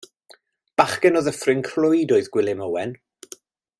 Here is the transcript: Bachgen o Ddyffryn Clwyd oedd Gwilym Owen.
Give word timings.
Bachgen 0.81 1.19
o 1.21 1.23
Ddyffryn 1.27 1.61
Clwyd 1.67 2.15
oedd 2.17 2.31
Gwilym 2.37 2.65
Owen. 2.69 2.97